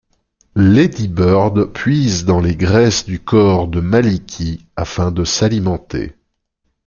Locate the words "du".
3.05-3.19